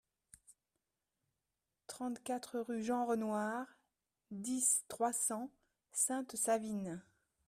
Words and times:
trente-quatre 1.85 2.57
rue 2.59 2.81
Jean 2.81 3.05
Renoir, 3.05 3.67
dix, 4.31 4.83
trois 4.87 5.13
cents, 5.13 5.51
Sainte-Savine 5.91 7.03